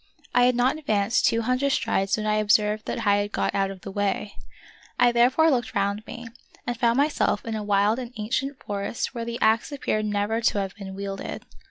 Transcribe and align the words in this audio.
I 0.33 0.45
had 0.45 0.55
not 0.55 0.79
advanced 0.79 1.27
two 1.27 1.43
hundred 1.43 1.69
strides 1.73 2.17
when 2.17 2.25
I 2.25 2.37
observed 2.37 2.85
that 2.87 3.05
I 3.05 3.17
had 3.17 3.31
got 3.31 3.53
out 3.53 3.69
of 3.69 3.81
the 3.81 3.91
way. 3.91 4.33
I 4.99 5.11
therefore 5.11 5.51
looked 5.51 5.75
round 5.75 6.03
me, 6.07 6.25
and 6.65 6.75
found 6.75 6.97
myself 6.97 7.45
in 7.45 7.53
a 7.53 7.61
wild 7.61 7.99
and 7.99 8.11
ancient 8.17 8.57
forest 8.63 9.13
where 9.13 9.25
the 9.25 9.37
axe 9.41 9.71
appeared 9.71 10.05
never 10.07 10.41
to 10.41 10.57
have 10.59 10.73
been 10.73 10.95
wielded. 10.95 11.45